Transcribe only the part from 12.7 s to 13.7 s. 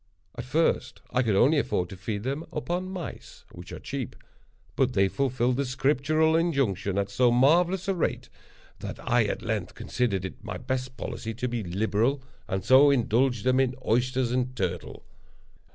indulged them